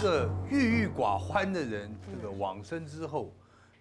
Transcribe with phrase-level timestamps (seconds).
[0.00, 3.30] 个郁郁寡欢的人，这个往生之后，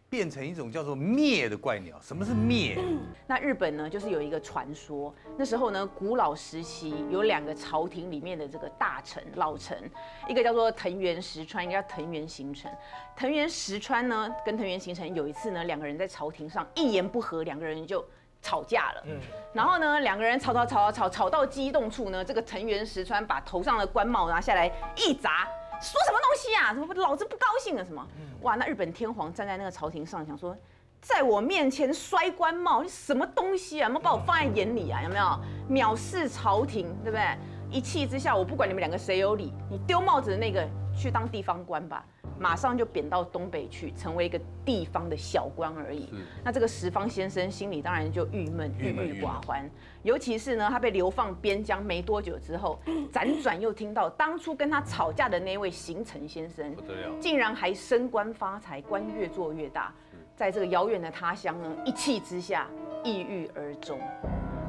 [0.10, 1.98] 变成一种叫做灭的怪鸟。
[2.02, 2.78] 什么是灭？
[3.26, 9.90] 那日本呢，就是有一个传说，那时候呢，古老时期有两个朝廷里面的这个大臣老臣，
[10.28, 12.70] 一个叫做藤原石川，一个叫藤原行成。
[13.16, 18.04] 藤原石川呢，跟藤原行成有一次呢，两个人在朝廷上一言不合，两个人就
[18.42, 19.04] 吵架了。
[19.06, 19.18] 嗯，
[19.54, 25.48] 然后呢，两个人吵吵吵吵吵吵到激动处呢，这个藤原石川把头上的官帽拿下来一砸，
[25.82, 26.74] 说什么东西啊？
[26.74, 27.84] 什么老子不高兴了？
[27.84, 28.06] 什么？
[28.42, 28.56] 哇！
[28.56, 30.56] 那日本天皇站在那个朝廷上，想说。
[31.02, 33.88] 在我面前摔官帽，你什么东西啊？
[33.88, 35.02] 有没有把我放在眼里啊？
[35.02, 37.24] 有没有藐视朝廷，对不对？
[37.72, 42.06] 一气之下，我不管你们两个谁有理，你丢帽子的那个去当地方官吧，
[42.40, 46.10] 马上就贬到东北去，成为一个地方的小官而已。
[46.44, 49.70] 那这个十方先生心里当然就郁闷、郁郁寡欢。
[50.04, 52.80] 尤其是呢，他被流放边疆没多久之后，
[53.12, 56.74] 辗转又听到当初跟他吵架的那位行成先生，
[57.20, 59.94] 竟然还升官发财，官越做越大。
[60.36, 62.66] 在这个遥远的他乡呢，一气之下
[63.04, 64.00] 抑郁而终。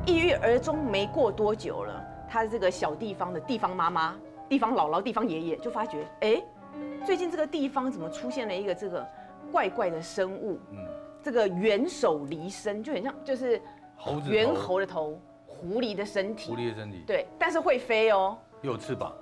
[0.04, 4.16] 抑郁而终没过多久了，他这个小地方的地方妈妈、
[4.48, 6.42] 地方姥姥、地方爷爷就发觉，哎，
[7.04, 9.06] 最近这个地方怎么出现了一个这个
[9.50, 10.58] 怪怪的生物？
[10.70, 10.78] 嗯，
[11.22, 13.60] 这个猿首离身，就很像就是
[13.96, 19.12] 猴子猿猴的头，狐狸的身体，狐狸的身体，对，但是会飞哦，有翅膀。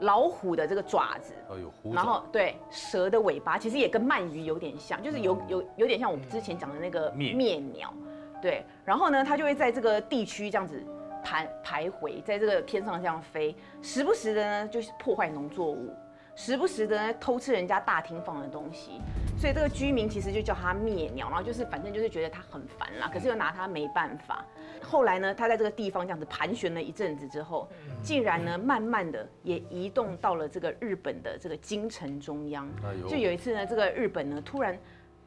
[0.00, 7.92] 老虎的这个爪子，哦有然后对蛇的尾巴，其实也跟鳗鱼有点像，就是有有有点像我们之前讲的那个灭鸟，
[8.40, 10.80] 对，然后呢，它就会在这个地区这样子
[11.24, 15.92] 盘徘徊，在这个天上这样飞，时不时的呢就是破坏农作物。
[16.38, 18.92] 时不时的偷吃人家大厅放的东西，
[19.36, 24.44] 所以这个居民其实就叫他灭鸟，然后就是反正就是觉得他很烦啦，可是又拿他没办法。
[24.80, 27.68] 后来呢，他在这个地方这样子盘旋了一阵子之后，
[28.04, 32.70] 竟然呢慢慢的也移动到了这个日本的这个京城中央。
[33.08, 34.78] 就有一次呢，这个日本呢突然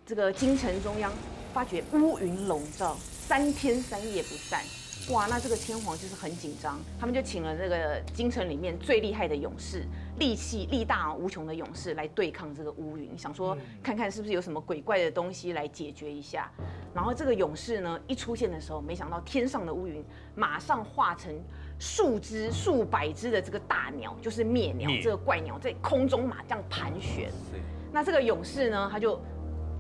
[0.05, 1.11] 这个京城中央
[1.53, 4.61] 发觉乌云笼罩，三天三夜不散。
[5.09, 9.83] 哇，那这个天皇就是很紧张，他们就请了这个京城里面最厉害的勇士，
[10.21, 16.47] 力气力大无穷的勇士来对抗这个乌云，想说看看是不是有什么鬼怪的东西来解决一下。
[16.93, 20.05] 然后这个勇士呢一出现的时候，没想到天上的乌云
[20.35, 21.33] 马上化成
[21.79, 27.31] 数只、数百只的这个大鸟，就是灭鸟这个怪鸟在空中马这样盘旋。
[27.91, 29.19] 那这个勇士呢，他就。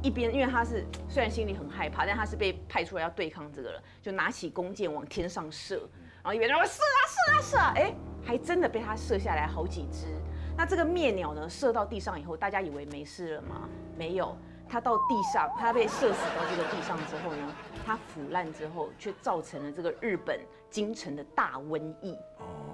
[0.03, 5.87] 一边，因为他是虽然心里很害怕，但他是被派出来要对抗这个了，就拿起弓箭往天上射，
[6.23, 10.07] 然后一边说射啊射啊射啊，哎，还真的被他射下来好几只。
[10.57, 13.67] 那这个灭鸟呢，射到地上以后，大家以为没事了吗？
[13.97, 14.37] 没有，
[14.69, 22.15] 它到地上，它被射死到这个地上之后呢，它腐烂之后，却造成了这个日本京城的大瘟疫，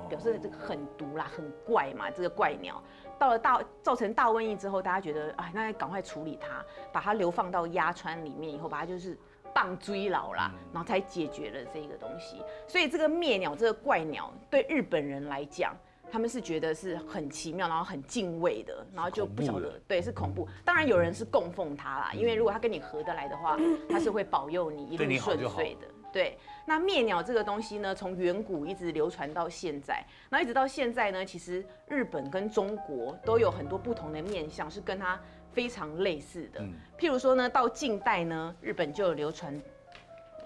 [0.09, 2.81] 表示这个很毒啦，很怪嘛，这个怪鸟。
[3.17, 9.17] 到了大造成大瘟疫之后，大家觉得哎，那赶快处理它，把它流放到鸭川里面以后，把它就是
[9.53, 12.43] 棒追牢啦，然后才解决了这个东西。
[12.67, 15.75] 所以这个灭鸟这个怪鸟对日本人来讲，
[16.11, 20.47] 他们是觉得是很奇妙，然后很敬畏的，然后就不晓得对是恐怖。
[20.63, 23.57] 当然有人是供奉它啦，因为如果他跟你合得来的话，
[23.89, 25.87] 他是会保佑你一路顺遂的。
[26.13, 35.19] 对，那灭鸟这个东西呢，从远古一直流传到现在，那一直到现在呢，其实日本跟中国都有很多不同的面相，是跟它
[35.51, 36.61] 非常类似的。
[36.97, 39.61] 譬如说呢，到近代呢，日本就有流传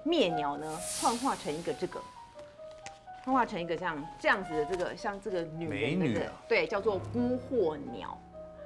[0.04, 2.02] 灭鸟呢，幻化成一个这个，
[3.24, 8.18] 幻化成一个这样这样子的这个像这个女美女，对，叫做孤惑鸟。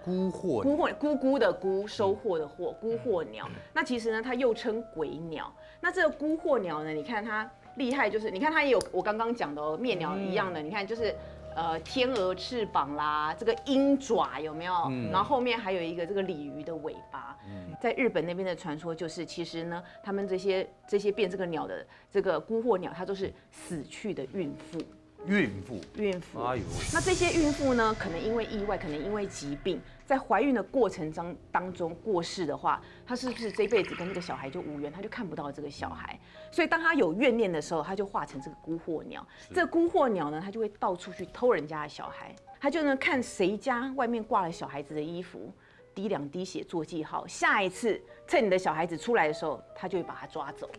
[0.04, 3.50] 孤惑，孤惑，咕咕的孤，收获的获，孤惑鸟。
[3.74, 5.52] 那其实呢，它又称鬼鸟。
[5.82, 10.62] 那这个孤惑鸟呢，你看它厉害，就是你看它也有我刚刚讲的哦，灭鸟一样的。
[10.62, 11.16] 你看就是，
[11.56, 14.74] 呃，天鹅翅膀啦，这个鹰爪有没有？
[15.12, 17.35] 然后后面还有一个这个鲤鱼的尾巴。
[17.82, 24.80] 在日本那边的传说就是，其实呢，他们这些这些变这个鸟的这个孤惑鸟，它都是死去的孕妇。
[25.28, 26.62] 孕妇，孕妇，哎呦，
[26.94, 27.96] 那这些孕妇呢？
[27.98, 34.92] 可能因为意外，可能因为疾病，在怀孕的过程当当中过世的话，她是不是这辈子跟这个小孩就无缘？
[34.92, 36.20] 她就看不到这个小孩。
[36.52, 39.26] 所以当她有怨念的时候，她就化成这个孤惑鸟。
[39.52, 42.36] 这孤惑鸟呢，它就会到处去偷人家的小孩。
[42.60, 45.52] 它就呢看谁家外面挂了小孩子的衣服，
[45.96, 47.26] 滴两滴血做记号。
[47.26, 50.70] 下一次趁你的小孩子出来的时候，他就会把他抓走。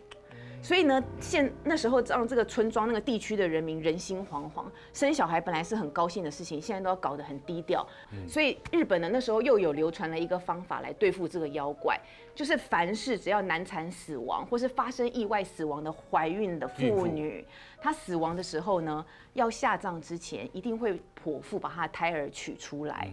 [0.59, 7.87] 所以呢，现那时候让这个村庄、那个地区的人民人心惶惶，生小孩本来是很高兴的事情，现在都要搞得很低调。
[8.27, 11.97] 所以日本呢，那时候又有流传了一个方法来对付这个妖怪，
[12.33, 17.45] 就是凡是只要难产死亡或是发生意外死亡的怀孕的妇女，
[17.79, 23.07] 她死亡的时候呢，要下葬之前一定会剖腹把她的胎儿取出来。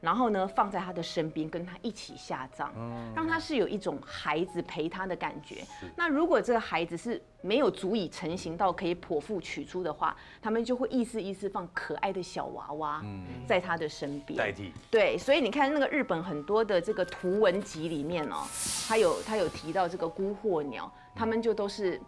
[0.00, 2.70] 然后呢，放在他的身边，跟他一起下葬，
[3.14, 5.64] 让他是有一种孩子陪他的感觉。
[5.96, 13.02] 那如果这个孩子是没有足以成型到可以剖腹取出的话，他们就会意思意思放可爱的小娃娃
[13.46, 14.72] 在他的身边代替。
[14.90, 18.46] 对，所以你看那个日本很多的这个图文集里面哦，
[18.86, 22.00] 他有他有提到这个孤惑鸟，他们就都是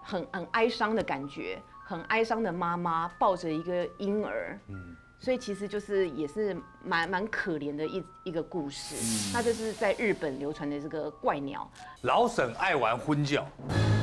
[0.00, 4.58] 很很哀伤的感觉，很哀伤的妈妈抱着一个婴儿。
[4.68, 4.96] 嗯。
[5.22, 8.96] 所以其实就是也是蛮蛮可怜的一一个故事。
[9.32, 11.70] 那这是在日本流传的这个怪鸟。
[12.00, 13.46] 老沈爱玩婚教，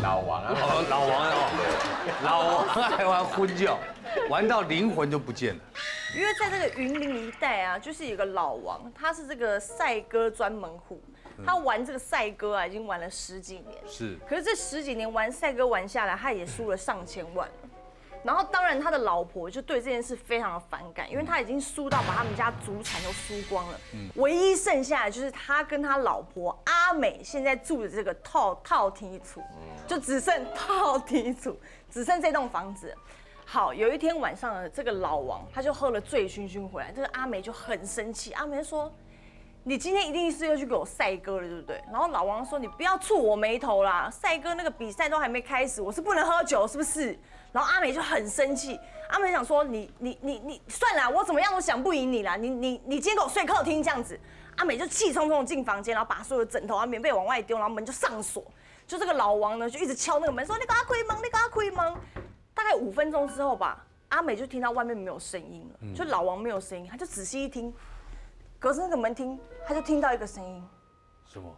[0.02, 0.56] 老王啊，
[0.90, 3.78] 老王哦， 老王爱玩婚教，
[4.30, 5.62] 玩到灵魂就不见了。
[6.16, 11.04] 因为在这个云林一带啊，就是有个老王，他是这个赛鸽专门户，
[11.46, 13.78] 他玩这个赛鸽啊，已经玩了十几年。
[13.86, 14.18] 是。
[14.26, 17.46] 可是这十几年玩赛鸽玩下来，他也输了上千万。
[18.22, 23.80] 然后，当然他的老婆就对这件事非常的反感，因为他已经输到把他们家祖产都输光了。
[23.94, 29.42] 嗯，唯一剩下的就是他跟他老婆阿美现在住的这个套套梯处，
[29.88, 31.58] 就只剩套梯处，
[31.90, 32.94] 只剩这栋房子。
[33.46, 38.94] 好，有一天晚上，这个老王他就喝了醉醺醺回来，这个阿美就很生气，阿美说。
[39.70, 41.80] 你今天一定是要去给我赛哥了，对不对？
[41.92, 47.16] 然后老王说：“你不要触我眉头啦，赛哥那个比赛都还没开始，我是不能喝酒，是不是？”
[47.54, 48.80] 然后阿美就很生气，
[49.10, 54.20] 阿美想说：“你你你你算了，我怎么样都想不赢你啦，你你你今天给我睡客厅这样子。”
[54.58, 58.44] 阿美就气冲冲进房间，然后把所有的枕头啊、棉被往外丢，然后门就上锁。
[58.88, 62.02] 就这个老王呢，就一直敲那个门，说：“你给他开门，你给他开门。”
[62.56, 67.72] 大概五分钟之后吧，阿美就听到外面没有声音了，就老王没有声音，他就仔细一听。
[68.60, 70.62] 隔着那个门听，他就听到一个声音，
[71.26, 71.56] 什么？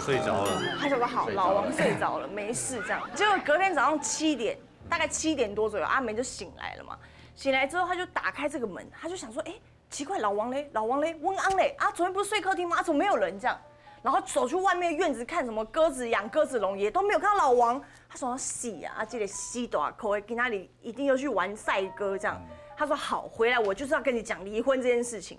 [0.00, 0.60] 睡着了。
[0.80, 3.08] 他说好，老王睡着了，没事这样。
[3.14, 6.98] 结果隔天早上七点，大概七点多左右，阿梅就醒来了嘛。
[7.36, 9.54] 醒来之后，他就打开这个门，他就想说，哎，
[9.88, 12.82] 奇怪，老王嘞，老王嘞，温安嘞，啊，昨天不是睡客厅吗？
[12.82, 13.56] 怎么没有人这样？
[14.02, 17.80] 然后走去外面院子看什么鸽子养鸽子笼，也都没有看到老王。
[18.08, 22.42] 他说死啊，这个死大口的，跟那里一定要去玩赛鸽这样。
[22.80, 25.38] 他说好，回来我就是要跟你讲离婚这件事情。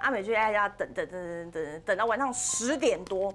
[0.00, 3.34] 阿美就在家等等等等等等到晚上十点多，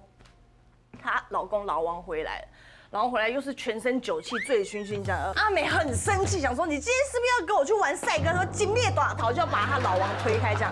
[1.01, 2.48] 她老公老王回来了，
[2.92, 5.34] 然后回来又是全身酒气醉醺醺这样。
[5.36, 8.25] 阿美很生气，想说你今天是不是要跟我去玩赛鸽？
[8.36, 10.72] 说金灭短桃就要把他老王推开这样。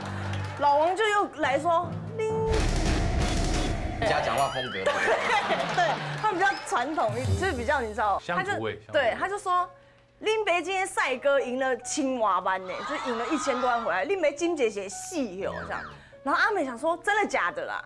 [0.59, 2.31] 老王就又来说，林
[4.01, 4.83] 家讲话风格，
[5.73, 5.89] 对
[6.21, 8.51] 他们比较传统，就是比较你知道，他就
[8.91, 9.67] 对他就说。
[10.19, 14.03] 林北今天帅哥赢了青蛙班呢，就赢了一千多万回来。
[14.03, 15.81] 林北金姐姐戏哟这样，
[16.23, 17.83] 然后阿美想说真的假的啦？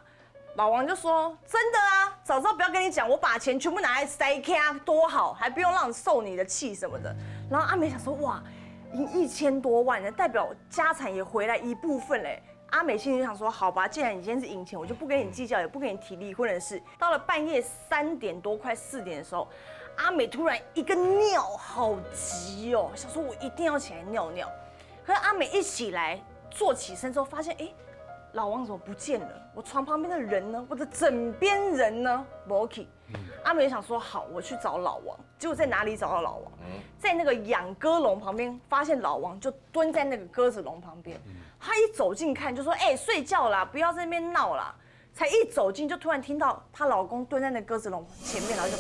[0.56, 7.14] 老王就说真的啊，早知道不要跟你讲，我把钱全部拿来塞卡多好，还不用让受你的气什么的。
[7.50, 8.42] 然后阿美想说哇，
[8.94, 12.42] 赢一千多万呢，代表家产也回来一部分嘞。
[12.70, 16.82] 阿美心里想说好吧，既然你今天是赢钱，我就不跟你计较，也不跟你提离婚的事。
[16.98, 19.50] 到了半夜三点多快四点的时候。
[19.98, 24.50] 阿美突然一个尿，好急哦，想说我一定要起来尿尿。
[25.06, 27.72] 可是阿美一起来，坐起身之后，发现哎，
[28.34, 29.28] 老王怎么不见了？
[29.54, 30.66] 我床旁边的人呢？
[30.70, 32.88] 我的枕边人呢 m o k
[33.44, 35.18] 阿美想说好，我去找老王。
[35.38, 36.52] 结果在哪里找到老王？
[37.00, 41.20] 在那个养鸽笼旁边，发现老王就蹲在那个鸽子笼旁边。
[41.60, 44.74] 他一走近看，就说哎，睡觉啦，不要在那边闹啦。
[45.14, 48.78] 才一走近，就突然听到她老公蹲在那鸽子笼前面，然后就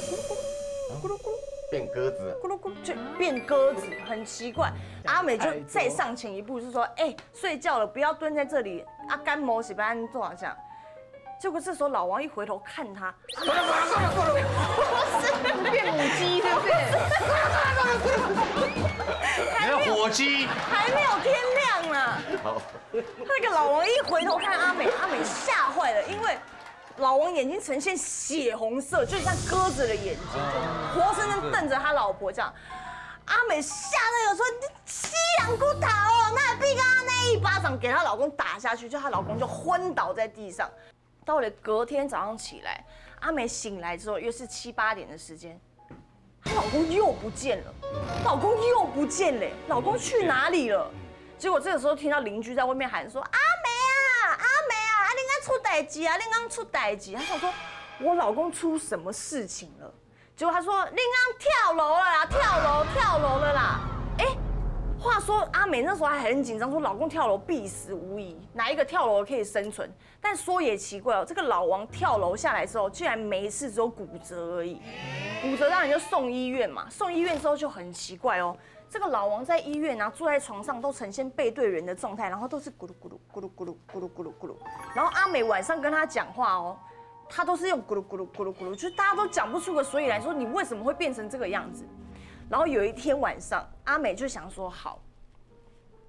[1.00, 1.36] 咕噜咕噜
[1.69, 4.71] 变鸽子，咕噜咕噜就变鸽子，很奇怪。
[5.05, 10.55] 阿美就再上前一步，就说：“哎，睡觉了，不要蹲在这里。”阿干毛喜欢坐好像。
[11.39, 13.13] 结果这时候老王一回头看他，
[15.71, 16.74] 变母鸡，对不对？
[19.55, 22.17] 还有火鸡，还没有天亮呢。
[22.43, 26.38] 好，那个老王一回头看阿美，阿美吓坏了，因为。
[26.98, 30.41] 老王眼睛呈现血红色，就像鸽子的眼睛，
[30.93, 32.53] 活生生瞪着他老婆这样。
[33.25, 40.69] 阿美吓得有说：“你西洋骨头哦，那必刚刚那一巴掌给她老公打下去，就她老公就昏倒在地上。
[41.24, 42.83] 到了隔天早上起来，
[43.21, 45.57] 阿美醒来之后，又是七八点的时间，
[46.43, 47.74] 她老公又不见了，
[48.25, 50.91] 老公又不见了，老公去哪里了？
[51.38, 53.61] 结果这个时候听到邻居在外面喊说：“阿美啊，阿美啊！”出
[55.72, 56.18] 代志啊！
[56.18, 57.50] 你刚出代志，他想说，
[58.01, 59.90] 我老公出什么事情了？
[60.36, 63.80] 结果他说，你刚跳楼了啦，跳楼跳楼了啦！
[64.18, 64.25] 哎，
[65.00, 69.90] 话说阿美那时候还很紧张，说老公跳楼必死无疑，哪一个跳楼可以生存？
[70.20, 74.82] 但说也奇怪哦，这个老王跳楼下来之后，居然没事，只有骨折而已。
[75.42, 78.58] 骨折当然就送医院嘛，送医院之后就很奇怪哦。
[78.91, 84.55] 这个老王在医院然后坐在床上都呈现背对人的状态，然后都是咕噜咕噜咕噜咕噜咕噜咕噜咕噜，
[84.93, 86.77] 然后阿美晚上跟他讲话哦，
[87.29, 91.86] 他都是用咕噜咕噜咕噜咕噜，就是大家都讲不出个所以来，说你为什么会变成这个样子？
[92.50, 95.00] 然后有一天晚上，阿美就想说好，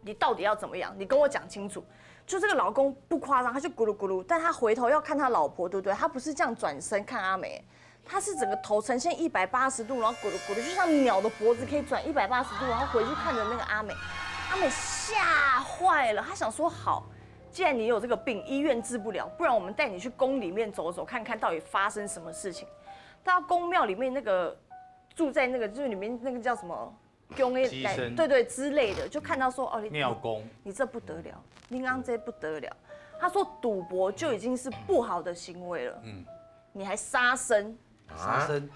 [0.00, 0.92] 你到底要怎么样？
[0.98, 1.84] 你跟我讲清楚。
[2.26, 5.92] 就这个老公不夸张，他就咕噜咕噜，但他回头要看他老婆，对不对？
[5.94, 7.64] 他不是这样转身看阿美。
[8.04, 13.94] 他是整个头呈现一百八十度，然后咕噜咕噜，就像鸟的脖子可以转一百八十度，然后回去看着那个阿美，
[14.50, 17.06] 阿美吓坏了，他想说好，
[17.50, 22.66] 既然你有这个病，医院治不了，不然我们带你去宫里面走走，看看到底发生什么事情。
[23.24, 24.54] 到宫庙里面那个
[25.14, 26.94] 住在那个就是里面那个叫什么
[27.36, 27.68] 宫诶，
[28.16, 32.76] 对对之类的，就看到说哦，庙公，你这不得了，你刚这不得了。
[33.20, 36.24] 他说赌博就已经是不好的行为了，嗯，
[36.72, 37.78] 你还杀生。
[38.16, 38.68] 杀生，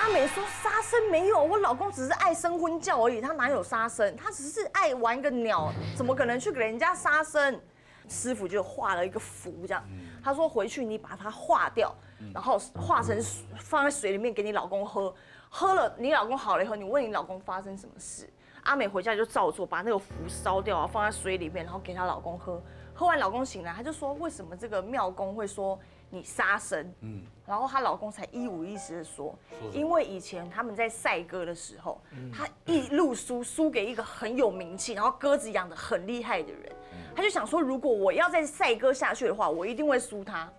[0.00, 4.14] 阿美说杀生没有，我老公只是爱生婚教而已，他哪有杀生？
[4.16, 7.60] 他只是爱玩个鸟，怎么可能去给人家杀生？
[8.08, 9.82] 师傅就画了一个符，这样，
[10.22, 11.94] 他说回去你把它化掉，
[12.34, 13.16] 然后化成
[13.58, 15.14] 放在水里面给你老公喝，
[15.48, 18.28] 喝了你老公好了以后，你问你老公发生什么事？
[18.64, 22.62] 阿美回家就照做，把那个符烧掉，放在水里面，然后给她老公喝，
[22.92, 25.78] 喝完老公醒来，他就说为什么这个庙公会说？
[26.14, 29.34] 你杀生，嗯，然后她老公才一五一十的说，
[29.72, 36.70] 因为以前他们在赛鸽的时候，他一路输输给一个很有名气，然后鸽子养的很厉害的人，
[37.16, 40.52] 他就想说，如果我要再赛鸽下去的话，我一定会输他。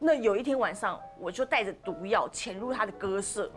[0.00, 3.48] 那有一天晚上，我就带着毒药潜入他的鸽舍，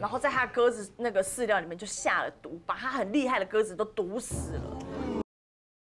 [0.00, 4.78] 然后在他鸽子那个饲料里面就下了毒，把他很厉害的鸽子都毒死了。